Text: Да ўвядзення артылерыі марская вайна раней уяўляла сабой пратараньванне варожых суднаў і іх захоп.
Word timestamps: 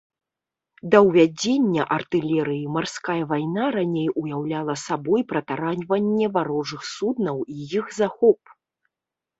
Да 0.93 1.01
ўвядзення 1.07 1.83
артылерыі 1.97 2.65
марская 2.79 3.19
вайна 3.35 3.69
раней 3.77 4.09
уяўляла 4.23 4.73
сабой 4.87 5.21
пратараньванне 5.35 6.25
варожых 6.41 6.81
суднаў 6.95 7.37
і 7.55 7.69
іх 7.79 7.85
захоп. 8.03 8.41